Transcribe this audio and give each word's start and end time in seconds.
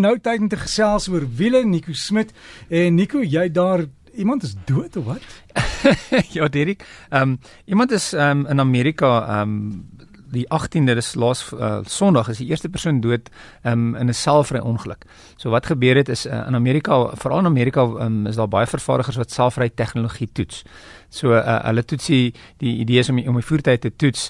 Nou 0.00 0.14
tyd 0.16 0.40
om 0.40 0.48
te 0.48 0.56
gesels 0.56 1.10
oor 1.12 1.26
wiele 1.36 1.60
Nico 1.68 1.92
Smit 1.92 2.30
en 2.72 2.94
Nico, 2.96 3.20
jy 3.20 3.50
daar 3.52 3.82
iemand 4.16 4.46
is 4.46 4.54
dood 4.64 4.96
of 4.96 5.04
wat? 5.04 5.26
ja, 6.36 6.48
Derek. 6.48 6.86
Ehm 7.10 7.34
um, 7.34 7.38
iemand 7.64 7.92
is 7.92 8.12
ehm 8.12 8.44
um, 8.44 8.46
in 8.46 8.60
Amerika 8.60 9.10
ehm 9.26 9.40
um, 9.40 9.88
die 10.30 10.46
18de 10.46 10.94
dis 10.94 11.14
laas 11.14 11.42
uh, 11.52 11.80
Sondag 11.84 12.28
is 12.30 12.38
die 12.38 12.46
eerste 12.48 12.68
persoon 12.68 13.00
dood 13.00 13.28
um, 13.66 13.94
in 13.94 14.08
'n 14.08 14.14
selfry 14.14 14.58
ongeluk. 14.58 15.04
So 15.36 15.50
wat 15.50 15.66
gebeur 15.66 15.96
het 15.96 16.08
is 16.08 16.26
uh, 16.26 16.46
in 16.46 16.54
Amerika, 16.54 17.10
veral 17.16 17.38
in 17.38 17.46
Amerika 17.46 17.82
um, 17.82 18.26
is 18.26 18.36
daar 18.36 18.48
baie 18.48 18.66
vervaardigers 18.66 19.16
wat 19.16 19.30
selfry 19.30 19.68
tegnologie 19.68 20.28
toets. 20.32 20.62
So 21.10 21.34
uh, 21.34 21.58
hulle 21.66 21.82
toets 21.84 22.06
die, 22.06 22.32
die 22.62 22.76
idee 22.84 23.02
is 23.02 23.08
om 23.10 23.18
die, 23.18 23.26
om 23.28 23.34
die 23.34 23.46
voertuig 23.46 23.80
te 23.82 23.90
toets 23.90 24.28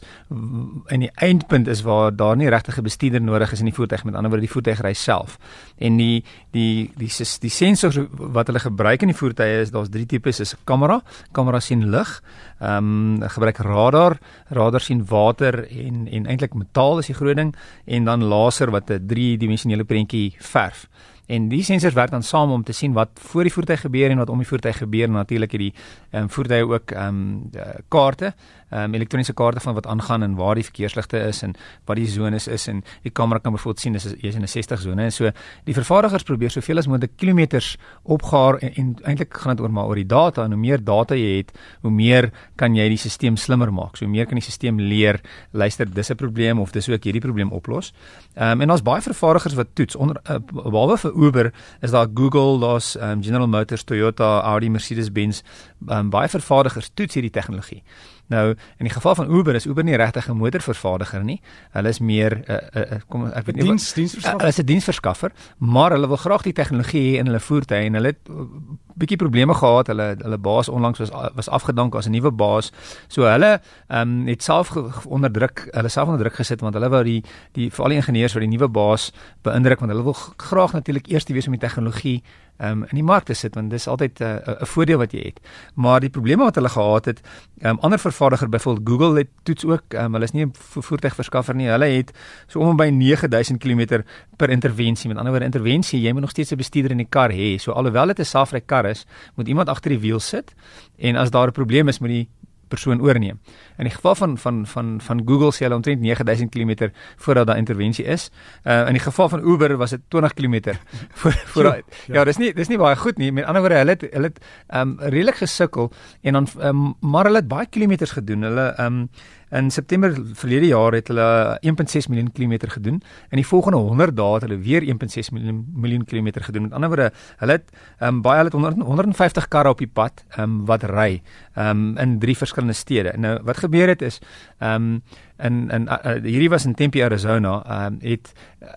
en 0.89 1.05
die 1.05 1.11
eindpunt 1.21 1.69
is 1.69 1.83
waar 1.85 2.15
daar 2.17 2.37
nie 2.37 2.49
regtig 2.49 2.79
'n 2.79 2.83
bestuurder 2.83 3.21
nodig 3.21 3.53
is 3.53 3.61
in 3.61 3.69
die 3.69 3.75
voertuig 3.75 4.05
met 4.05 4.15
ander 4.15 4.31
woorde 4.31 4.47
die 4.47 4.55
voertuig 4.55 4.81
ry 4.81 4.95
self. 4.95 5.39
En 5.79 5.97
die 5.97 6.25
die 6.51 6.91
die 6.97 7.09
die, 7.09 7.27
die 7.41 7.51
sensors 7.51 7.99
wat 8.11 8.47
hulle 8.47 8.61
gebruik 8.61 9.03
in 9.03 9.13
die 9.13 9.17
voertuie 9.17 9.61
is 9.61 9.71
daar's 9.71 9.91
drie 9.91 10.07
tipes 10.07 10.41
is 10.41 10.55
'n 10.55 10.65
kamera, 10.65 11.03
kamera 11.33 11.61
sien 11.61 11.91
lig, 11.91 12.23
ehm 12.61 13.23
um, 13.23 13.29
gebruik 13.29 13.59
radar, 13.59 14.19
radar 14.49 14.81
sien 14.81 15.05
water 15.05 15.67
en 15.69 16.09
en 16.09 16.27
eintlik 16.27 16.55
metaal 16.55 16.99
is 16.99 17.07
die 17.07 17.15
groot 17.15 17.37
ding 17.37 17.55
en 17.87 18.05
dan 18.05 18.25
laser 18.25 18.71
wat 18.71 18.91
'n 18.91 19.07
driedimensionele 19.07 19.85
prentjie 19.85 20.35
verf. 20.39 20.89
En 21.31 21.49
die 21.51 21.63
sensors 21.63 21.95
werk 21.95 22.11
dan 22.11 22.25
saam 22.27 22.51
om 22.51 22.65
te 22.67 22.75
sien 22.75 22.93
wat 22.97 23.21
voor 23.31 23.47
die 23.47 23.53
voertuig 23.53 23.85
gebeur 23.87 24.11
en 24.11 24.19
wat 24.19 24.31
om 24.33 24.41
die 24.43 24.49
voertuig 24.49 24.81
gebeur. 24.83 25.11
Natuurlik 25.11 25.55
hierdie 25.55 25.73
ehm 26.11 26.23
um, 26.23 26.31
voertuie 26.31 26.67
ook 26.67 26.91
ehm 26.91 27.21
um, 27.21 27.51
kaarte 27.89 28.35
um, 28.71 28.95
elektroniese 28.95 29.33
kaarte 29.33 29.61
van 29.61 29.75
wat 29.75 29.87
aangaan 29.87 30.23
en 30.23 30.35
waar 30.35 30.55
die 30.55 30.65
verkeersligte 30.65 31.19
is 31.19 31.43
en 31.43 31.55
wat 31.87 31.97
die 31.97 32.09
sones 32.09 32.49
is 32.49 32.69
en 32.69 32.85
die 33.03 33.13
kamera 33.13 33.39
kan 33.39 33.53
byvoorbeeld 33.53 33.81
sien 33.81 33.93
dis 33.93 34.07
is 34.07 34.35
in 34.35 34.43
'n 34.43 34.49
60 34.49 34.81
sone 34.81 35.03
en 35.03 35.13
so 35.13 35.31
die 35.65 35.75
vervaardigers 35.75 36.23
probeer 36.23 36.51
soveel 36.51 36.79
as 36.79 36.87
moontlik 36.87 37.17
kilometers 37.17 37.77
opgaar 38.03 38.59
en, 38.59 38.75
en 38.75 38.97
eintlik 39.05 39.35
gaan 39.35 39.57
dit 39.57 39.65
oor 39.65 39.73
maar 39.73 39.91
oor 39.91 39.99
die 40.01 40.07
data. 40.07 40.45
En 40.45 40.55
hoe 40.55 40.61
meer 40.61 40.83
data 40.85 41.17
jy 41.19 41.37
het 41.41 41.53
hoe 41.85 41.93
meer 41.95 42.31
kan 42.61 42.77
jy 42.77 42.89
die 42.93 42.99
stelsel 43.01 43.39
slimmer 43.41 43.73
maak. 43.73 43.97
So 43.97 44.07
hoe 44.07 44.13
meer 44.13 44.29
kan 44.29 44.39
die 44.41 44.45
stelsel 44.45 44.81
leer 44.81 45.21
luister 45.53 45.89
dis 45.89 46.11
'n 46.11 46.17
probleem 46.17 46.61
of 46.61 46.73
dis 46.73 46.89
ook 46.89 47.05
hierdie 47.05 47.21
probleem 47.21 47.53
oplos. 47.53 47.93
Um, 48.37 48.61
en 48.61 48.69
daar's 48.69 48.83
baie 48.83 49.03
vervaardigers 49.03 49.55
wat 49.55 49.75
toets. 49.75 49.97
Onder 49.97 50.21
uh, 50.31 50.39
behalwe 50.71 50.97
vir 50.99 51.13
Uber 51.13 51.53
is 51.81 51.91
daar 51.91 52.09
Google 52.15 52.59
daar's 52.61 52.97
um, 52.97 53.23
General 53.23 53.49
Motors 53.49 53.85
Toyota 53.85 54.41
Audi 54.41 54.71
Mercedes-Benz. 54.71 55.43
Um, 55.89 56.11
baie 56.11 56.29
vervaardigers 56.29 56.91
toets 56.95 57.15
hierdie 57.15 57.31
tegnologie 57.33 57.83
Nou 58.31 58.45
in 58.51 58.87
die 58.87 58.93
geval 58.95 59.15
van 59.15 59.31
Uber 59.31 59.55
is 59.59 59.67
Uber 59.67 59.85
nie 59.85 59.97
regtig 59.97 60.29
'n 60.29 60.37
motorvervaardiger 60.37 61.25
nie. 61.25 61.41
Hulle 61.71 61.89
is 61.89 61.99
meer 61.99 62.37
'n 62.37 62.45
uh, 62.53 62.93
uh, 62.93 63.01
kom 63.09 63.27
ek 63.27 63.47
weet 63.47 63.57
nie 63.57 63.65
diens 63.65 63.93
diensverskaffer. 63.93 64.39
Hulle 64.39 64.49
is 64.49 64.59
'n 64.59 64.67
diensverskaffer, 64.67 65.33
maar 65.59 65.91
hulle 65.91 66.07
wil 66.07 66.17
graag 66.17 66.43
die 66.43 66.53
tegnologie 66.53 67.03
hê 67.03 67.19
in 67.19 67.27
hulle 67.27 67.41
voertuie 67.41 67.87
en 67.87 67.95
hulle 67.95 68.07
het 68.07 68.29
uh, 68.31 68.47
bietjie 68.95 69.17
probleme 69.17 69.55
gehad. 69.55 69.87
Hulle 69.87 70.17
hulle 70.23 70.39
baas 70.39 70.69
onlangs 70.69 70.99
was 70.99 71.11
was 71.35 71.49
afgedank 71.49 71.95
as 71.95 72.07
'n 72.07 72.11
nuwe 72.13 72.31
baas. 72.31 72.73
So 73.09 73.23
hulle 73.23 73.61
ehm 73.89 74.21
um, 74.21 74.27
het 74.27 74.43
self 74.43 74.71
onder 75.07 75.33
druk, 75.33 75.69
hulle 75.71 75.89
self 75.89 76.09
onder 76.09 76.21
druk 76.21 76.35
gesit 76.35 76.61
want 76.61 76.75
hulle 76.75 76.89
wou 76.89 77.03
die 77.05 77.25
die 77.53 77.71
vir 77.71 77.85
al 77.85 77.91
die 77.91 77.97
ingenieurs 77.97 78.33
wat 78.33 78.43
die 78.43 78.57
nuwe 78.57 78.69
baas 78.69 79.13
beïndruk 79.43 79.81
want 79.81 79.93
hulle 79.93 80.05
wil 80.05 80.17
graag 80.37 80.73
natuurlik 80.73 81.11
eers 81.11 81.25
die 81.25 81.35
wees 81.35 81.47
om 81.47 81.53
die 81.53 81.67
tegnologie 81.67 82.23
um, 82.61 82.85
in 82.91 83.01
die 83.01 83.07
mark 83.07 83.25
te 83.25 83.35
sit 83.35 83.55
want 83.55 83.71
dis 83.71 83.89
altyd 83.89 84.21
'n 84.21 84.25
uh, 84.25 84.61
'n 84.61 84.67
voordeel 84.67 84.99
wat 84.99 85.13
jy 85.13 85.23
het. 85.25 85.41
Maar 85.75 86.01
die 86.01 86.11
probleme 86.11 86.45
wat 86.45 86.55
hulle 86.55 86.69
gehad 86.69 87.05
het, 87.05 87.21
um, 87.63 87.79
ander 87.81 87.99
vervaardiger 87.99 88.49
byvoorbeeld 88.49 88.89
Google 88.89 89.19
het 89.19 89.29
toets 89.43 89.65
ook, 89.65 89.95
um, 89.95 90.13
hulle 90.13 90.25
is 90.25 90.33
nie 90.33 90.45
'n 90.45 90.53
vo 90.53 90.81
voertuigverskaffer 90.81 91.55
nie. 91.55 91.69
Hulle 91.69 91.87
het 91.87 92.13
so 92.47 92.61
om 92.61 92.77
by 92.77 92.91
9000 92.91 93.59
km 93.59 94.03
per 94.37 94.51
intervensie. 94.51 95.09
Met 95.09 95.19
ander 95.19 95.33
woorde 95.33 95.47
intervensie, 95.47 96.01
jy 96.01 96.13
moet 96.13 96.21
nog 96.21 96.31
steeds 96.31 96.53
'n 96.53 96.57
bestuurder 96.57 96.91
in 96.91 96.99
die 96.99 97.09
kar 97.09 97.31
hê. 97.31 97.59
So 97.59 97.73
alhoewel 97.73 98.07
dit 98.07 98.19
'n 98.19 98.25
selfry 98.25 98.61
kar 98.61 98.87
is, 98.87 99.07
moet 99.35 99.49
iemand 99.49 99.69
agter 99.69 99.91
die 99.91 100.01
wiel 100.01 100.21
sit 100.21 100.55
en 100.99 101.17
as 101.17 101.31
daar 101.31 101.49
'n 101.49 101.53
probleem 101.53 101.89
is, 101.89 101.99
moet 101.99 102.09
die 102.09 102.29
persoon 102.71 103.03
oorneem. 103.03 103.41
In 103.77 103.89
die 103.89 103.95
geval 103.95 104.15
van 104.15 104.39
van 104.39 104.63
van 104.67 104.93
van 105.03 105.23
Google 105.27 105.53
sê 105.57 105.67
hulle 105.67 105.79
omtrent 105.79 106.01
9000 106.01 106.51
km 106.55 106.91
voordat 107.17 107.47
daar 107.51 107.61
intervensie 107.61 108.05
is. 108.05 108.31
Uh 108.65 108.87
in 108.87 108.97
die 108.99 109.03
geval 109.03 109.29
van 109.29 109.45
Uber 109.45 109.77
was 109.77 109.91
dit 109.97 110.01
20 110.09 110.35
km 110.35 110.75
voor 111.21 111.33
voor 111.55 111.65
ja, 111.65 111.75
ja. 111.75 112.15
ja, 112.15 112.25
dis 112.25 112.41
nie 112.43 112.53
dis 112.55 112.69
nie 112.69 112.79
baie 112.79 112.97
goed 112.97 113.19
nie. 113.19 113.33
Met 113.33 113.45
ander 113.45 113.63
woorde, 113.63 113.83
hulle 113.83 113.97
het 113.97 114.07
hulle 114.11 114.33
het 114.33 114.41
um 114.81 114.97
redelik 115.01 115.43
gesukkel 115.43 115.93
en 116.23 116.39
dan 116.39 116.49
um, 116.63 116.95
maar 117.01 117.29
hulle 117.29 117.43
het 117.43 117.49
baie 117.49 117.67
kilometers 117.67 118.17
gedoen. 118.17 118.49
Hulle 118.49 118.75
um 118.79 119.09
In 119.51 119.71
September 119.71 120.15
verlede 120.39 120.67
jaar 120.71 120.95
het 120.95 121.09
hulle 121.11 121.59
1.6 121.67 122.07
miljoen 122.09 122.33
kilometer 122.33 122.71
gedoen. 122.71 123.01
In 123.31 123.41
die 123.41 123.47
volgende 123.47 123.79
100 123.79 124.17
dae 124.17 124.35
het 124.35 124.47
hulle 124.47 124.59
weer 124.63 124.87
1.6 124.87 125.33
miljoen 125.35 125.65
miljoen 125.75 126.05
kilometer 126.05 126.45
gedoen. 126.47 126.69
Met 126.69 126.73
ander 126.73 126.89
woorde, 126.89 127.11
hulle 127.43 127.57
het 127.59 127.73
um, 127.99 128.23
baie 128.23 128.37
hulle 128.37 128.53
het 128.53 128.59
100, 128.59 128.87
150 128.87 129.49
karre 129.49 129.75
op 129.75 129.83
die 129.83 129.91
pad 129.91 130.25
um, 130.39 130.61
wat 130.71 130.87
ry 130.87 131.23
um, 131.59 131.97
in 131.99 132.19
drie 132.23 132.37
verskillende 132.37 132.79
stede. 132.79 133.17
Nou 133.19 133.41
wat 133.43 133.59
gebeur 133.65 133.91
het 133.91 134.03
is 134.03 134.21
um, 134.63 135.03
in 135.43 135.67
in 135.71 135.89
uh, 135.91 136.15
hierdie 136.23 136.51
was 136.51 136.65
in 136.65 136.75
Tempe, 136.75 137.03
Arizona, 137.05 137.87
um, 137.87 137.99
het 138.07 138.33
uh, 138.63 138.69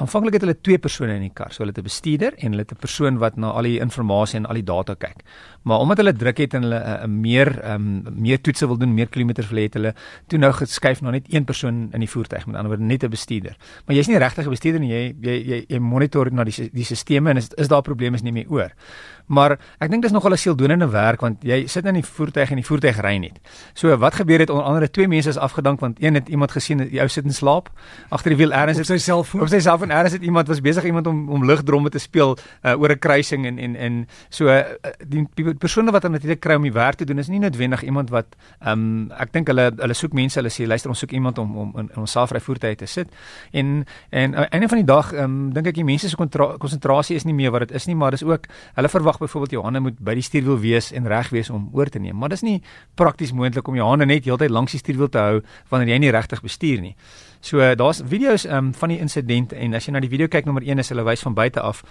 aanvanklik 0.00 0.38
het 0.38 0.44
hulle 0.46 0.56
twee 0.56 0.78
persone 0.80 1.14
in 1.18 1.26
die 1.26 1.34
kar. 1.34 1.52
So 1.52 1.62
hulle 1.62 1.72
het 1.74 1.78
'n 1.78 1.84
bestuurder 1.84 2.32
en 2.38 2.52
hulle 2.52 2.64
het 2.64 2.72
'n 2.72 2.80
persoon 2.80 3.18
wat 3.18 3.36
na 3.36 3.50
al 3.50 3.62
die 3.62 3.78
inligting 3.78 4.44
en 4.44 4.46
al 4.46 4.54
die 4.54 4.64
data 4.64 4.94
kyk. 4.94 5.20
Maar 5.62 5.78
omdat 5.78 5.96
hulle 5.96 6.12
druk 6.12 6.38
het 6.38 6.54
en 6.54 6.62
hulle 6.62 6.80
'n 6.80 7.04
uh, 7.04 7.06
meer 7.06 7.72
um, 7.72 8.02
meer 8.12 8.40
toetse 8.40 8.66
wil 8.66 8.78
doen, 8.78 8.94
meer 8.94 9.08
kilometers 9.08 9.48
wil 9.48 9.58
hê, 9.58 9.62
het 9.62 9.74
hulle 9.74 9.94
toe 10.26 10.38
nou 10.38 10.52
geskuif 10.52 11.00
na 11.02 11.10
net 11.10 11.26
een 11.28 11.44
persoon 11.44 11.88
in 11.92 12.00
die 12.00 12.08
voertuig, 12.08 12.46
met 12.46 12.56
ander 12.56 12.68
woorde 12.68 12.84
net 12.84 13.04
'n 13.04 13.10
bestuurder. 13.10 13.56
Maar 13.86 13.96
jy's 13.96 14.08
nie 14.08 14.18
regtig 14.18 14.46
'n 14.46 14.50
bestuurder 14.50 14.80
nie. 14.80 14.90
Jy 14.90 15.14
jy 15.20 15.46
jy, 15.46 15.64
jy 15.68 15.78
monitor 15.78 16.32
na 16.32 16.44
die 16.44 16.70
die 16.72 16.84
stelsels 16.84 17.28
en 17.28 17.36
is, 17.36 17.48
is 17.56 17.68
daar 17.68 17.82
probleme 17.82 18.16
is 18.16 18.22
nie 18.22 18.32
meer 18.32 18.48
oor. 18.48 18.72
Maar 19.26 19.58
ek 19.78 19.90
dink 19.90 20.02
dis 20.02 20.12
nogal 20.12 20.32
'n 20.32 20.36
seeldonende 20.36 20.88
werk 20.90 21.20
want 21.20 21.42
jy 21.42 21.66
sit 21.66 21.86
in 21.86 21.94
die 21.94 22.04
voertuig 22.04 22.50
en 22.50 22.56
die 22.56 22.66
voertuig 22.66 23.00
ry 23.00 23.16
net. 23.16 23.38
So 23.74 23.96
wat 23.96 24.14
gebeur 24.14 24.38
het 24.38 24.50
onder 24.50 24.64
andere 24.64 24.90
twee 24.90 25.08
mense 25.08 25.28
is 25.28 25.36
afgedank 25.36 25.80
want 25.80 26.02
een 26.02 26.14
het 26.14 26.28
iemand 26.28 26.50
gesien 26.50 26.88
jy 26.90 27.06
sit 27.08 27.24
in 27.24 27.32
slaap 27.32 27.70
agter 28.08 28.30
die 28.30 28.36
wiel 28.36 28.52
ergens 28.52 28.78
op 28.78 28.84
sy 28.84 28.98
selfoon 28.98 29.40
op 29.40 29.48
sy 29.48 29.58
selfoon 29.58 29.81
ergens 29.90 30.12
het 30.12 30.22
iemand 30.22 30.48
was 30.48 30.60
besig 30.60 30.84
iemand 30.84 31.06
om 31.06 31.28
om 31.28 31.44
lugdromme 31.44 31.90
te 31.90 31.98
speel 31.98 32.36
uh, 32.62 32.80
oor 32.80 32.90
'n 32.90 32.98
kruising 32.98 33.46
en 33.46 33.58
en 33.58 33.76
en 33.76 34.08
so 34.28 34.46
uh, 34.46 34.60
die 35.06 35.54
persone 35.54 35.90
wat 35.90 36.02
dan 36.02 36.12
natuurlik 36.12 36.40
kry 36.40 36.54
om 36.54 36.62
die 36.62 36.72
werk 36.72 36.94
te 36.94 37.04
doen 37.04 37.18
is 37.18 37.28
nie 37.28 37.38
noodwendig 37.38 37.82
iemand 37.82 38.10
wat 38.10 38.26
um, 38.66 39.10
ek 39.10 39.32
dink 39.32 39.46
hulle 39.46 39.72
hulle 39.76 39.94
soek 39.94 40.12
mense 40.12 40.38
hulle 40.38 40.50
sê 40.50 40.66
luister 40.66 40.90
ons 40.90 40.98
soek 40.98 41.12
iemand 41.12 41.38
om 41.38 41.56
om 41.56 41.72
in, 41.78 41.90
in 41.94 42.00
ons 42.00 42.12
selfry 42.12 42.40
voertuie 42.40 42.76
te 42.76 42.86
sit 42.86 43.08
en 43.52 43.84
en 44.10 44.34
uh, 44.34 44.46
einde 44.50 44.68
van 44.68 44.78
die 44.78 44.86
dag 44.86 45.12
um, 45.12 45.52
dink 45.52 45.66
ek 45.66 45.74
die 45.74 45.84
mense 45.84 46.08
se 46.08 46.16
konsentrasie 46.16 47.16
is 47.16 47.24
nie 47.24 47.34
meer 47.34 47.50
wat 47.50 47.68
dit 47.68 47.76
is 47.76 47.86
nie 47.86 47.94
maar 47.94 48.10
dis 48.10 48.22
ook 48.22 48.46
hulle 48.74 48.88
verwag 48.88 49.18
byvoorbeeld 49.18 49.50
jou 49.50 49.62
hande 49.62 49.80
moet 49.80 49.98
by 49.98 50.14
die 50.14 50.24
stuurwiel 50.24 50.58
wees 50.62 50.92
en 50.92 51.06
reg 51.08 51.30
wees 51.32 51.50
om 51.50 51.68
oor 51.72 51.90
te 51.90 52.00
neem. 52.02 52.16
Maar 52.18 52.34
dis 52.34 52.44
nie 52.46 52.58
prakties 52.98 53.32
moontlik 53.36 53.68
om 53.68 53.76
jou 53.78 53.88
hande 53.88 54.06
net 54.08 54.26
heeltyd 54.28 54.52
langs 54.52 54.74
die 54.74 54.80
stuurwiel 54.82 55.10
te 55.12 55.22
hou 55.22 55.42
wanneer 55.70 55.94
jy 55.94 56.00
nie 56.06 56.14
regtig 56.14 56.42
bestuur 56.44 56.82
nie. 56.84 56.94
So 57.42 57.74
daar's 57.74 58.02
video's 58.06 58.44
um, 58.46 58.70
van 58.78 58.92
die 58.94 59.00
insident 59.02 59.52
en 59.52 59.71
as 59.74 59.86
jy 59.86 59.92
na 59.92 60.00
die 60.00 60.10
video 60.12 60.28
kyk 60.28 60.46
nommer 60.46 60.62
1 60.62 60.78
is 60.78 60.92
hulle 60.92 61.04
wys 61.06 61.22
van 61.26 61.34
buite 61.34 61.60
af 61.60 61.82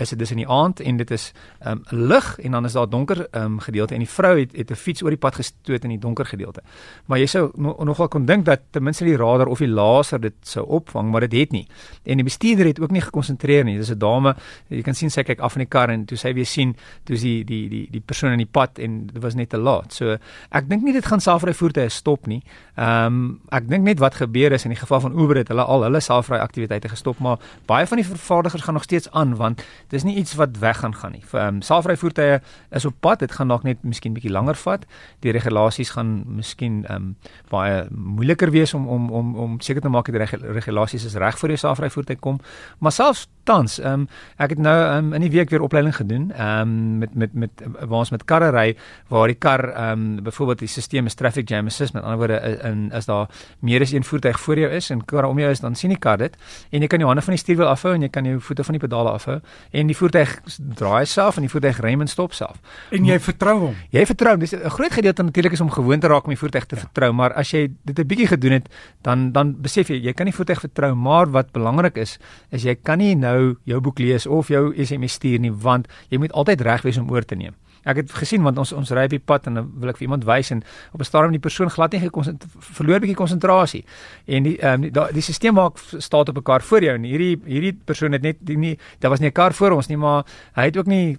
is 0.00 0.08
dit 0.14 0.18
dis 0.18 0.30
in 0.30 0.42
die 0.42 0.48
aand 0.48 0.80
en 0.80 0.96
dit 0.96 1.10
is 1.10 1.32
um, 1.66 1.82
lig 1.90 2.38
en 2.38 2.56
dan 2.56 2.64
is 2.64 2.72
daar 2.72 2.88
donker 2.88 3.26
um, 3.30 3.58
gedeelte 3.60 3.94
en 3.94 4.04
die 4.04 4.10
vrou 4.10 4.38
het 4.38 4.56
het 4.56 4.70
'n 4.70 4.74
fiets 4.74 5.02
oor 5.02 5.10
die 5.10 5.18
pad 5.18 5.34
gestoot 5.34 5.84
in 5.84 5.90
die 5.90 5.98
donker 5.98 6.26
gedeelte. 6.26 6.62
Maar 7.06 7.18
jy 7.18 7.26
sou 7.26 7.50
no, 7.54 7.76
nogal 7.84 8.08
kon 8.08 8.26
dink 8.26 8.44
dat 8.44 8.60
ten 8.70 8.82
minste 8.82 9.04
die 9.04 9.16
radar 9.16 9.46
of 9.46 9.58
die 9.58 9.68
laser 9.68 10.20
dit 10.20 10.34
sou 10.42 10.66
opvang, 10.66 11.10
maar 11.10 11.20
dit 11.20 11.32
het 11.32 11.52
nie. 11.52 11.66
En 12.04 12.16
die 12.16 12.24
bestuurder 12.24 12.66
het 12.66 12.80
ook 12.80 12.90
nie 12.90 13.00
gekonsentreer 13.00 13.64
nie. 13.64 13.76
Dis 13.76 13.90
'n 13.90 13.98
dame, 13.98 14.36
jy 14.68 14.82
kan 14.82 14.94
sien 14.94 15.10
sy 15.10 15.22
kyk 15.22 15.40
af 15.40 15.54
in 15.56 15.60
die 15.60 15.68
kar 15.68 15.90
en 15.90 16.04
toe 16.04 16.16
sy 16.16 16.32
weer 16.34 16.46
sien, 16.46 16.76
toe 17.04 17.14
is 17.14 17.22
die 17.22 17.44
die 17.44 17.68
die 17.68 17.88
die 17.90 18.00
persoon 18.00 18.32
in 18.32 18.38
die 18.38 18.50
pad 18.50 18.78
en 18.78 19.06
dit 19.06 19.22
was 19.22 19.34
net 19.34 19.48
te 19.48 19.58
laat. 19.58 19.92
So 19.92 20.16
ek 20.50 20.68
dink 20.68 20.82
nie 20.82 20.92
dit 20.92 21.06
gaan 21.06 21.20
selfry 21.20 21.54
voertuie 21.54 21.88
stop 21.88 22.26
nie. 22.26 22.42
Ehm 22.76 23.06
um, 23.06 23.40
ek 23.50 23.68
dink 23.68 23.84
net 23.84 23.98
wat 23.98 24.14
gebeur 24.14 24.52
is 24.52 24.64
in 24.64 24.70
die 24.70 24.80
geval 24.80 25.00
van 25.00 25.12
Uber 25.18 25.36
het 25.36 25.48
hulle 25.48 25.64
al 25.64 25.82
hulle 25.82 26.00
selfry 26.00 26.38
aktiwiteite 26.38 26.88
gestop, 26.88 27.18
maar 27.18 27.38
baie 27.66 27.86
van 27.86 27.96
die 27.96 28.06
vervaardigers 28.06 28.62
gaan 28.62 28.74
nog 28.74 28.82
steeds 28.82 29.10
aan 29.10 29.36
want 29.36 29.62
dis 29.88 30.04
nie 30.04 30.16
iets 30.16 30.34
wat 30.34 30.58
weg 30.58 30.78
gaan 30.82 30.94
gaan 30.94 31.12
nie. 31.12 31.22
Ehm 31.32 31.58
um, 31.58 31.62
selfry 31.62 31.96
voertuie 31.96 32.40
is 32.70 32.84
op 32.84 32.94
pad, 33.00 33.18
dit 33.18 33.32
gaan 33.32 33.48
dalk 33.48 33.62
net 33.62 33.82
miskien 33.82 34.12
bietjie 34.12 34.32
langer 34.32 34.54
vat. 34.54 34.86
Die 35.20 35.32
regulasies 35.32 35.90
gaan 35.90 36.22
miskien 36.26 36.84
ehm 36.86 36.96
um, 36.96 37.16
baie 37.50 37.86
moeiliker 37.90 38.50
wees 38.50 38.74
om 38.74 38.88
om 38.88 39.10
om 39.10 39.34
om 39.36 39.60
seker 39.60 39.82
te 39.82 39.88
maak 39.88 40.12
dat 40.12 40.30
die 40.30 40.52
regulasies 40.52 41.04
is 41.04 41.14
reg 41.14 41.38
vir 41.38 41.48
die 41.48 41.56
selfry 41.56 41.90
voertuig 41.90 42.18
kom. 42.18 42.40
Maar 42.78 42.92
selfs 42.92 43.26
tans, 43.44 43.78
ehm 43.78 43.92
um, 43.92 44.08
ek 44.36 44.50
het 44.50 44.58
nou 44.58 44.76
um, 44.96 45.12
in 45.12 45.24
die 45.24 45.30
week 45.30 45.50
weer 45.50 45.62
opleiding 45.62 45.96
gedoen, 45.96 46.32
ehm 46.32 46.60
um, 46.60 46.98
met 46.98 47.14
met 47.14 47.34
met 47.34 47.50
waar 47.78 47.98
ons 47.98 48.10
met 48.10 48.24
karre 48.24 48.50
ry 48.50 48.76
waar 49.08 49.26
die 49.26 49.38
kar 49.38 49.68
ehm 49.68 49.92
um, 49.92 50.22
byvoorbeeld 50.22 50.58
die 50.58 50.68
stelsel 50.68 51.06
is 51.06 51.14
traffic 51.14 51.48
jam 51.48 51.66
assist 51.66 51.94
met 51.94 52.02
ander 52.02 52.18
woorde 52.18 52.58
in 52.64 52.90
is 52.92 53.06
daar 53.06 53.28
meer 53.60 53.80
as 53.80 53.92
een 53.92 54.04
voertuig 54.04 54.40
voor 54.40 54.58
jou 54.58 54.70
is 54.70 54.90
en 54.90 55.04
kar 55.04 55.24
om 55.24 55.38
jou 55.38 55.50
is 55.50 55.60
dan 55.60 55.74
sien 55.74 55.90
die 55.90 55.98
kar 55.98 56.18
dit 56.18 56.36
en 56.70 56.80
jy 56.80 56.86
kan 56.86 56.98
jou 56.98 57.08
hande 57.08 57.22
van 57.22 57.34
die 57.34 57.42
stuurwiel 57.42 57.68
afhou 57.68 57.94
en 57.94 58.02
jy 58.02 58.08
kan 58.08 58.24
jou 58.24 58.40
voete 58.40 58.64
van 58.64 58.72
die 58.72 58.80
pedale 58.80 59.10
afhou 59.10 59.38
en 59.70 59.77
die 59.86 59.96
voertuig 59.96 60.40
draai 60.56 61.06
self 61.06 61.36
en 61.36 61.42
die 61.42 61.50
voertuig 61.50 61.80
rem 61.80 62.00
en 62.00 62.08
stop 62.08 62.32
self. 62.32 62.56
En 62.90 63.04
jy 63.04 63.18
vertrou 63.20 63.58
hom. 63.58 63.74
Jy 63.90 64.06
vertrou 64.06 64.32
hom. 64.32 64.40
Dis 64.40 64.52
'n 64.54 64.70
groot 64.70 64.92
gedeelte 64.92 65.22
natuurlik 65.22 65.52
is 65.52 65.60
om 65.60 65.70
gewoon 65.70 66.00
te 66.00 66.08
raak 66.08 66.24
om 66.24 66.30
die 66.30 66.38
voertuig 66.38 66.66
te 66.66 66.74
ja. 66.74 66.80
vertrou, 66.80 67.12
maar 67.12 67.32
as 67.32 67.50
jy 67.50 67.68
dit 67.84 67.98
'n 67.98 68.06
bietjie 68.06 68.26
gedoen 68.26 68.52
het, 68.52 68.68
dan 69.02 69.32
dan 69.32 69.54
besef 69.60 69.88
jy 69.88 70.02
jy 70.02 70.12
kan 70.12 70.26
die 70.26 70.34
voertuig 70.34 70.60
vertrou, 70.60 70.94
maar 70.94 71.30
wat 71.30 71.52
belangrik 71.52 71.96
is, 71.96 72.18
is 72.50 72.62
jy 72.62 72.74
kan 72.74 72.98
nie 72.98 73.14
nou 73.14 73.56
jou 73.64 73.80
boek 73.80 73.98
lees 73.98 74.26
of 74.26 74.48
jou 74.48 74.74
SMS 74.76 75.12
stuur 75.12 75.38
nie, 75.38 75.52
want 75.52 75.86
jy 76.08 76.18
moet 76.18 76.32
altyd 76.32 76.60
reg 76.60 76.82
wees 76.82 76.98
om 76.98 77.10
oor 77.10 77.24
te 77.24 77.34
neem. 77.34 77.54
Ek 77.84 77.96
het 77.96 78.12
gesien 78.12 78.42
want 78.42 78.58
ons 78.58 78.72
ons 78.72 78.90
ry 78.90 79.04
op 79.04 79.10
die 79.10 79.18
pad 79.18 79.46
en 79.46 79.54
dan 79.54 79.70
wil 79.80 79.92
ek 79.92 79.96
vir 79.96 80.08
iemand 80.08 80.24
wys 80.24 80.50
en 80.50 80.62
op 80.92 81.00
'n 81.00 81.04
stadium 81.04 81.32
die 81.32 81.40
persoon 81.40 81.70
glad 81.70 81.92
nie 81.92 82.10
verloor 82.10 83.00
bietjie 83.00 83.16
konsentrasie. 83.16 83.84
En 84.26 84.42
die 84.42 84.56
um, 84.64 84.80
die, 84.80 84.92
die 85.12 85.22
stelsel 85.22 85.52
maak 85.52 85.78
staat 85.78 86.28
op 86.28 86.36
'n 86.36 86.42
kar 86.42 86.62
voor 86.62 86.82
jou 86.82 86.94
en 86.94 87.02
hierdie 87.02 87.40
hierdie 87.44 87.78
persoon 87.84 88.12
het 88.12 88.22
net 88.22 88.36
die 88.40 88.56
nie 88.56 88.78
daar 89.00 89.10
was 89.10 89.20
nie 89.20 89.28
'n 89.28 89.32
kar 89.32 89.52
voor 89.52 89.70
ons 89.70 89.88
nie, 89.88 89.96
maar 89.96 90.24
hy 90.54 90.64
het 90.64 90.76
ook 90.76 90.86
nie 90.86 91.18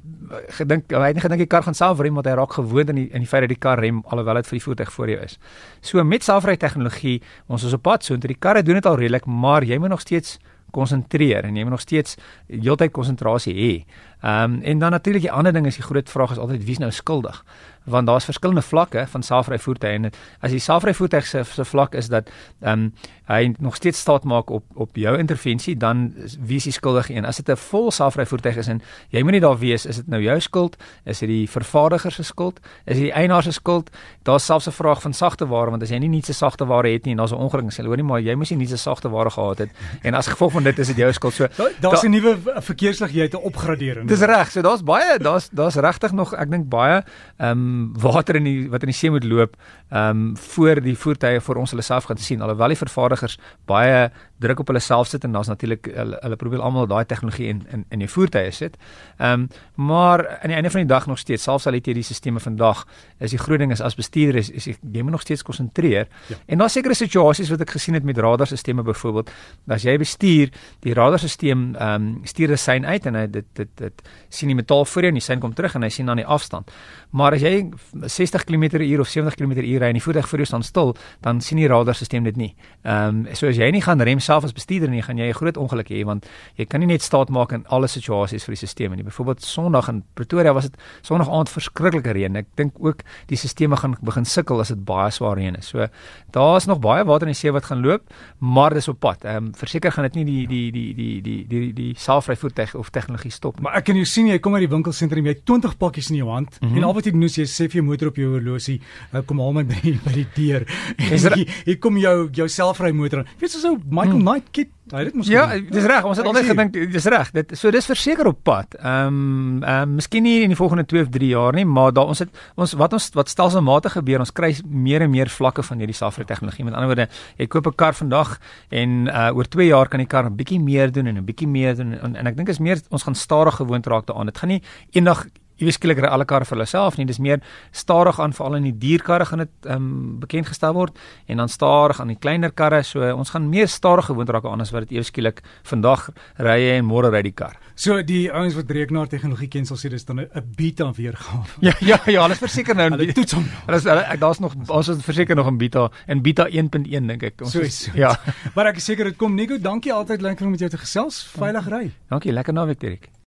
gedink 0.49 0.91
hy 0.91 1.07
het 1.07 1.15
nie 1.15 1.21
gedink 1.21 1.39
die 1.39 1.47
kar 1.47 1.63
gaan 1.63 1.73
self 1.75 1.99
rem 1.99 2.13
want 2.13 2.25
hy 2.25 2.33
raak 2.33 2.53
gewoond 2.53 2.89
aan 2.89 2.95
die 2.95 3.09
in 3.11 3.19
die 3.19 3.27
feit 3.27 3.41
dat 3.41 3.49
die 3.49 3.59
kar 3.59 3.79
rem 3.79 4.03
alhoewel 4.05 4.35
dit 4.35 4.47
vir 4.47 4.57
die 4.57 4.63
voertuig 4.63 4.91
voor 4.91 5.09
jou 5.09 5.23
is. 5.23 5.39
So 5.81 6.03
met 6.03 6.23
selfry 6.23 6.57
tegnologie, 6.57 7.21
ons 7.47 7.63
is 7.63 7.73
op 7.73 7.81
pad 7.81 8.03
so 8.03 8.13
intoe 8.13 8.27
die 8.27 8.39
karre 8.39 8.63
doen 8.63 8.75
dit 8.75 8.85
al 8.85 8.95
redelik, 8.95 9.25
maar 9.25 9.63
jy 9.63 9.77
moet 9.77 9.89
nog 9.89 10.01
steeds 10.01 10.39
konsentreer 10.71 11.43
en 11.43 11.55
jy 11.55 11.63
moet 11.63 11.77
nog 11.77 11.83
steeds 11.85 12.17
heeltyd 12.47 12.91
konsentrasie 12.91 13.55
hê. 13.55 13.73
Ehm 14.21 14.57
um, 14.57 14.61
en 14.61 14.79
dan 14.79 14.91
natuurlik 14.91 15.21
die 15.21 15.31
ander 15.31 15.53
ding 15.53 15.65
is 15.65 15.79
die 15.79 15.85
groot 15.85 16.09
vraag 16.09 16.31
is 16.31 16.41
altyd 16.41 16.65
wie's 16.65 16.81
nou 16.81 16.91
skuldig? 16.91 17.43
Want 17.83 18.07
daar's 18.07 18.25
verskillende 18.25 18.61
vlakke 18.61 19.07
van 19.07 19.23
selfry 19.23 19.59
voertuie 19.59 19.91
en 19.91 20.11
as 20.39 20.51
die 20.51 20.59
selfry 20.59 20.93
voertuig 20.93 21.25
se 21.27 21.43
se 21.43 21.65
vlak 21.65 21.95
is 21.95 22.07
dat 22.07 22.29
ehm 22.61 22.71
um, 22.71 22.93
hy 23.29 23.53
nog 23.59 23.75
steeds 23.75 23.99
staat 23.99 24.23
maak 24.23 24.49
op 24.49 24.63
op 24.73 24.95
jou 24.95 25.17
intervensie, 25.17 25.77
dan 25.77 26.13
wie 26.39 26.57
is 26.57 26.63
die 26.63 26.73
skuldige 26.73 27.13
een? 27.13 27.25
As 27.25 27.37
dit 27.37 27.49
'n 27.49 27.55
vol 27.55 27.91
selfry 27.91 28.25
voertuig 28.25 28.55
is 28.55 28.67
en 28.67 28.81
jy 29.09 29.21
moet 29.21 29.31
nie 29.31 29.39
daar 29.39 29.57
wees, 29.57 29.85
is 29.85 29.95
dit 29.95 30.07
nou 30.07 30.21
jou 30.21 30.39
skuld? 30.39 30.77
Is 31.05 31.19
dit 31.19 31.29
die 31.29 31.49
vervaardiger 31.49 32.11
se 32.11 32.23
skuld? 32.23 32.59
Is 32.85 32.97
dit 32.97 33.03
die 33.03 33.11
eienaar 33.11 33.43
se 33.43 33.51
skuld? 33.51 33.89
Daar's 34.23 34.45
selfs 34.45 34.67
'n 34.67 34.71
vraag 34.71 35.01
van 35.01 35.13
sagte 35.13 35.47
ware 35.47 35.69
want 35.69 35.83
as 35.83 35.89
jy 35.89 35.97
nie 35.97 36.09
net 36.09 36.25
se 36.25 36.33
sagte 36.33 36.65
ware 36.65 36.89
het 36.89 37.05
nie 37.05 37.11
en 37.11 37.17
daar's 37.17 37.31
'n 37.31 37.35
ongeluk, 37.35 37.71
sê 37.71 37.75
hulle 37.77 37.87
hoor 37.87 37.97
nie 37.97 38.05
maar 38.05 38.21
jy 38.21 38.35
moes 38.35 38.49
nie 38.49 38.67
se 38.67 38.77
sagte 38.77 39.09
ware 39.09 39.29
gehad 39.29 39.57
het 39.57 39.69
en 40.05 40.13
as 40.13 40.27
gevolg 40.27 40.51
van 40.51 40.63
dit 40.63 40.79
is 40.79 40.87
dit 40.87 40.97
jou 40.97 41.13
skuld. 41.13 41.33
So 41.33 41.47
daar's 41.79 42.03
'n 42.03 42.11
nuwe 42.11 42.37
verkeerslig 42.61 43.11
jy 43.11 43.21
het 43.21 43.33
'n 43.33 43.43
opgradering. 43.43 44.07
Dis 44.07 44.21
reg. 44.21 44.51
So 44.51 44.61
daar's 44.61 44.83
baie 44.83 45.19
daar's 45.19 45.49
daar's 45.49 45.75
regtig 45.75 46.11
nog 46.11 46.33
ek 46.33 46.49
dink 46.49 46.69
baie 46.69 47.03
ehm 47.37 47.51
um, 47.51 47.68
water 48.01 48.35
in 48.39 48.47
die 48.47 48.69
wat 48.69 48.85
in 48.85 48.91
die 48.91 48.97
see 48.97 49.11
moet 49.11 49.23
loop 49.27 49.55
um, 49.91 50.37
voor 50.53 50.81
die 50.83 50.95
voertuie 50.95 51.41
vir 51.43 51.61
ons 51.61 51.73
hulle 51.73 51.85
self 51.85 52.09
gaan 52.09 52.17
sien. 52.21 52.41
Alhoewel 52.41 52.75
die 52.75 52.79
vervaardigers 52.79 53.37
baie 53.69 54.09
druk 54.39 54.61
op 54.63 54.71
hulle 54.71 54.79
self 54.83 55.09
sit 55.11 55.23
en 55.27 55.35
daar's 55.35 55.49
natuurlik 55.51 55.89
hulle, 55.93 56.19
hulle 56.23 56.37
probeer 56.39 56.63
almal 56.63 56.87
daai 56.87 57.05
tegnologie 57.05 57.49
in 57.51 57.63
in 57.73 57.85
in 57.89 58.03
die 58.03 58.09
voertuie 58.09 58.51
sit. 58.51 58.77
Um, 59.17 59.47
maar 59.75 60.25
aan 60.39 60.53
die 60.53 60.55
einde 60.55 60.69
van 60.69 60.85
die 60.85 60.89
dag 60.89 61.07
nog 61.07 61.19
steeds 61.19 61.43
selfs 61.43 61.67
al 61.67 61.77
het 61.77 61.87
jy 61.87 61.93
die 61.93 62.03
stelsels 62.03 62.43
vandag 62.43 62.85
is 63.19 63.31
die 63.35 63.39
groot 63.39 63.59
ding 63.59 63.71
is 63.71 63.81
as 63.81 63.95
bestuurder 63.95 64.39
is, 64.39 64.49
is 64.49 64.65
jy 64.65 65.01
moet 65.03 65.11
nog 65.11 65.21
steeds 65.21 65.43
konsentreer. 65.43 66.07
Ja. 66.27 66.35
En 66.47 66.57
daar's 66.57 66.73
sekere 66.73 66.95
situasies 66.95 67.49
wat 67.49 67.61
ek 67.61 67.75
gesien 67.75 67.97
het 67.97 68.03
met 68.03 68.17
radarstelsels 68.17 68.83
byvoorbeeld, 68.85 69.31
as 69.67 69.83
jy 69.83 69.97
bestuur, 69.97 70.53
die 70.85 70.93
radarstelsel 70.93 71.49
ehm 71.49 71.75
um, 71.79 72.21
stuur 72.23 72.51
'n 72.51 72.57
sein 72.57 72.85
uit 72.85 73.05
en 73.05 73.15
hy 73.15 73.27
dit 73.27 73.45
dit 73.53 73.69
dit 73.75 74.01
sien 74.29 74.47
die 74.47 74.55
metaal 74.55 74.85
voor 74.85 75.01
jou 75.01 75.11
en 75.11 75.19
die 75.19 75.23
sein 75.23 75.39
kom 75.39 75.53
terug 75.53 75.75
en 75.75 75.83
hy 75.83 75.89
sien 75.89 76.05
dan 76.05 76.17
die 76.17 76.25
afstand. 76.25 76.71
Maar 77.11 77.33
as 77.33 77.41
jy 77.41 77.58
60 78.05 78.43
km/h 78.43 78.99
of 78.99 79.07
70 79.07 79.35
km/h 79.35 79.79
ry 79.79 79.89
en 79.91 79.97
die 79.97 80.03
voertuig 80.03 80.27
voor 80.29 80.39
jou 80.43 80.47
staan 80.47 80.63
stil, 80.63 80.95
dan 81.25 81.41
sien 81.41 81.57
die 81.57 81.67
radarstelsel 81.67 82.23
dit 82.23 82.37
nie. 82.37 82.55
Ehm 82.83 83.25
um, 83.25 83.35
so 83.35 83.47
as 83.47 83.57
jy 83.57 83.69
nie 83.71 83.81
gaan 83.81 84.01
rem 84.01 84.19
self 84.19 84.43
as 84.43 84.53
bestuurder 84.55 84.89
nie, 84.89 85.01
gaan 85.01 85.17
jy 85.17 85.29
'n 85.29 85.33
groot 85.33 85.57
ongeluk 85.57 85.89
hê 85.89 86.03
want 86.05 86.25
jy 86.55 86.65
kan 86.65 86.79
nie 86.79 86.87
net 86.87 87.01
staat 87.01 87.29
maak 87.29 87.51
in 87.51 87.65
alle 87.67 87.87
situasies 87.87 88.43
vir 88.43 88.55
die 88.55 88.67
stelsel 88.67 88.95
nie. 88.95 89.03
Byvoorbeeld 89.03 89.43
Sondag 89.43 89.89
in 89.89 90.03
Pretoria 90.13 90.53
was 90.53 90.69
dit 90.69 90.77
Sondag 91.01 91.29
aand 91.29 91.49
verskriklike 91.49 92.11
reën. 92.11 92.35
Ek 92.35 92.47
dink 92.55 92.73
ook 92.79 93.03
die 93.27 93.37
stelsels 93.37 93.79
gaan 93.79 93.95
begin 94.01 94.25
sukkel 94.25 94.59
as 94.59 94.69
dit 94.69 94.85
baie 94.85 95.11
swaar 95.11 95.37
reën 95.37 95.55
is. 95.57 95.67
So 95.67 95.87
daar's 96.31 96.65
nog 96.65 96.79
baie 96.79 97.05
water 97.05 97.27
in 97.27 97.33
die 97.33 97.39
see 97.39 97.51
wat 97.51 97.65
gaan 97.65 97.81
loop, 97.81 98.01
maar 98.39 98.73
dis 98.73 98.87
op 98.87 98.99
pad. 98.99 99.25
Ehm 99.25 99.49
um, 99.49 99.53
verseker 99.53 99.91
gaan 99.91 100.03
dit 100.03 100.15
nie 100.15 100.25
die 100.25 100.47
die 100.47 100.71
die 100.71 100.93
die 100.93 101.21
die 101.21 101.47
die 101.47 101.73
die 101.73 101.93
selfry 101.97 102.35
voertuig 102.35 102.75
of 102.75 102.89
tegnologie 102.89 103.31
stop 103.31 103.57
nie. 103.57 103.63
Maar 103.63 103.79
ek 103.81 103.89
kan 103.89 103.95
jou 103.95 104.05
sien 104.05 104.27
jy 104.27 104.39
kom 104.39 104.55
uit 104.55 104.65
die 104.65 104.73
winkelsentrum, 104.75 105.25
jy 105.25 105.35
het 105.37 105.45
20 105.45 105.77
pakkies 105.77 106.09
in 106.09 106.19
jou 106.21 106.29
hand 106.29 106.57
mm 106.59 106.67
-hmm. 106.67 106.77
en 106.77 106.83
al 106.83 106.93
wat 106.93 107.05
jy 107.05 107.11
doen 107.11 107.23
is 107.23 107.35
jy 107.35 107.45
sê 107.49 107.67
vir 107.67 107.81
jou 107.81 107.85
motor 107.89 108.11
op 108.11 108.19
jou 108.21 108.31
horlosie, 108.33 108.79
uh, 109.13 109.21
kom 109.25 109.39
haal 109.43 109.55
my 109.59 109.65
by 109.69 109.95
by 110.05 110.15
die 110.15 110.27
deur. 110.35 110.65
Hier, 110.97 111.45
hier 111.65 111.79
kom 111.79 111.97
jou 111.97 112.29
jou 112.33 112.47
selfry 112.47 112.91
motor. 112.95 113.25
Weet 113.39 113.53
jy 113.53 113.61
so 113.61 113.77
Michael 113.85 114.19
hmm. 114.19 114.27
Knight 114.27 114.51
kit 114.55 114.75
Hy 114.89 115.03
het 115.05 115.17
mos 115.17 115.27
Ja, 115.29 115.45
dis 115.53 115.85
reg. 115.85 116.05
Ons 116.07 116.17
het 116.17 116.27
altyd 116.27 116.47
gedink 116.49 116.77
dis 116.93 117.07
reg. 117.11 117.29
Dit 117.35 117.53
so 117.57 117.69
dis 117.73 117.85
verseker 117.89 118.29
op 118.31 118.39
pad. 118.43 118.73
Ehm 118.79 119.07
um, 119.09 119.63
ehm 119.63 119.89
um, 119.89 119.95
miskien 119.99 120.23
nie 120.25 120.41
in 120.45 120.53
die 120.53 120.57
volgende 120.57 120.85
2 120.89 121.05
of 121.05 121.09
3 121.13 121.29
jaar 121.29 121.53
nie, 121.53 121.65
maar 121.65 121.93
daar 121.93 122.09
ons 122.09 122.23
het 122.23 122.29
ons 122.55 122.73
wat 122.79 122.93
ons 122.97 123.09
wat 123.17 123.29
stelselmatig 123.29 123.93
gebeur, 123.99 124.23
ons 124.23 124.33
kry 124.33 124.51
meer 124.65 125.05
en 125.05 125.11
meer 125.11 125.29
vlakke 125.29 125.63
van 125.63 125.81
hierdie 125.83 125.97
selfry 125.97 126.25
tegnologie. 126.25 126.65
Met 126.65 126.73
ander 126.73 126.89
woorde, 126.89 127.07
jy 127.37 127.47
koop 127.47 127.67
'n 127.67 127.75
kar 127.75 127.93
vandag 127.93 128.39
en 128.69 129.07
uh 129.07 129.29
oor 129.35 129.45
2 129.45 129.67
jaar 129.67 129.87
kan 129.87 129.99
die 129.99 130.07
kar 130.07 130.25
'n 130.25 130.35
bietjie 130.35 130.59
meer 130.59 130.91
doen 130.91 131.07
en 131.07 131.17
'n 131.17 131.25
bietjie 131.25 131.47
meer 131.47 131.75
doen 131.75 131.93
en, 131.93 132.15
en 132.15 132.27
ek 132.27 132.37
dink 132.37 132.49
is 132.49 132.59
meer 132.59 132.81
ons 132.89 133.03
gaan 133.03 133.15
stadig 133.15 133.55
gewoond 133.55 133.85
raak 133.85 134.05
daaraan. 134.05 134.25
Dit 134.25 134.37
gaan 134.37 134.49
nie 134.49 134.61
eendag 134.91 135.25
weet 135.67 135.77
skielik 135.77 135.99
ry 135.99 136.07
alle 136.07 136.25
karre 136.25 136.45
vir 136.45 136.57
hulself 136.57 136.97
nie. 136.97 137.05
Dis 137.05 137.19
meer 137.19 137.41
stadig 137.71 138.19
aan 138.19 138.33
veral 138.33 138.59
in 138.59 138.63
die 138.69 138.77
dierkarre 138.77 139.25
gaan 139.25 139.45
dit 139.45 139.51
ehm 139.65 139.75
um, 139.75 140.19
bekend 140.19 140.47
gestel 140.47 140.73
word 140.73 140.97
en 141.27 141.37
dan 141.37 141.49
stadig 141.49 141.99
aan 142.01 142.13
die 142.13 142.19
kleiner 142.19 142.51
karre. 142.51 142.83
So 142.83 143.03
ons 143.15 143.29
gaan 143.29 143.49
meer 143.49 143.67
stadig 143.67 144.05
gewoond 144.05 144.29
raak 144.29 144.45
aan 144.45 144.61
as 144.61 144.71
wat 144.71 144.87
dit 144.87 144.97
ewe 144.97 145.03
skielik 145.03 145.41
vandag 145.63 146.09
ry 146.37 146.59
en 146.77 146.85
môre 146.85 147.11
ry 147.11 147.21
die 147.21 147.35
kar. 147.35 147.57
So 147.75 148.01
die 148.03 148.31
ouens 148.31 148.55
wat 148.55 148.71
rekenaar 148.71 149.07
tegnologie 149.07 149.47
ken 149.47 149.65
sal 149.65 149.77
sê 149.77 149.89
dis 149.89 150.05
dan 150.05 150.19
'n 150.19 150.29
beta 150.57 150.91
weergawe. 150.91 151.45
Ja 151.61 151.73
ja 151.79 151.99
ja, 152.05 152.21
hulle 152.21 152.33
is 152.33 152.39
verseker 152.39 152.75
nou. 152.75 152.89
Hulle 152.99 153.13
toets 153.13 153.33
hom. 153.33 153.45
Hulle 153.65 153.77
is 153.77 154.19
daar's 154.19 154.39
nog 154.39 154.55
ons 154.67 154.87
is 154.87 155.03
verseker 155.03 155.35
nog 155.35 155.47
'n 155.47 155.57
beta 155.57 155.89
en 156.07 156.21
beta 156.21 156.47
1.1 156.47 157.07
dink 157.07 157.23
ek. 157.23 157.41
Ons 157.41 157.51
so 157.51 157.61
is, 157.61 157.83
so 157.83 157.91
ja. 158.03 158.15
maar 158.55 158.67
ek 158.67 158.77
is 158.77 158.85
seker 158.85 159.05
dit 159.05 159.17
kom 159.17 159.35
Nico, 159.35 159.57
dankie 159.57 159.93
altyd 159.93 160.21
lekker 160.21 160.45
om 160.45 160.51
met 160.51 160.59
jou 160.59 160.69
te 160.69 160.77
gesels. 160.77 161.23
Veilig 161.37 161.69
ry. 161.69 161.85
Dankie, 162.09 162.33
lekker 162.33 162.53
naweek 162.53 162.79
Dirk. 162.79 163.18